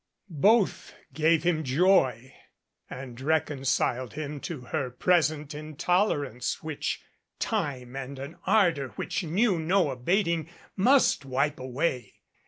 [0.41, 2.33] Both gave him joy
[2.89, 7.03] and reconciled him to her present intolerance which
[7.37, 12.15] time and an ardor which knew no abating must wipe away.